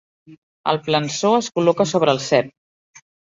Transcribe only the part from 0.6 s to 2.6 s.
El plançó es col·loca sobre el cep.